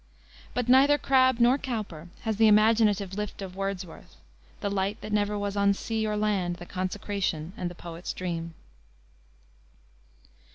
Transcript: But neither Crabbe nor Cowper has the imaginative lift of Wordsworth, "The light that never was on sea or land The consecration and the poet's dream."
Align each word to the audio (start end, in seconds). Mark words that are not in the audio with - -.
But 0.55 0.67
neither 0.67 0.97
Crabbe 0.97 1.39
nor 1.39 1.59
Cowper 1.59 2.09
has 2.21 2.37
the 2.37 2.47
imaginative 2.47 3.13
lift 3.15 3.39
of 3.43 3.55
Wordsworth, 3.55 4.15
"The 4.59 4.71
light 4.71 4.99
that 5.01 5.13
never 5.13 5.37
was 5.37 5.55
on 5.55 5.75
sea 5.75 6.07
or 6.07 6.17
land 6.17 6.55
The 6.55 6.65
consecration 6.65 7.53
and 7.55 7.69
the 7.69 7.75
poet's 7.75 8.11
dream." 8.11 8.55